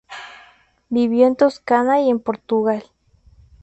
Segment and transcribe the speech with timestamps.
[0.89, 2.83] Vivió en Toscana y en Portugal.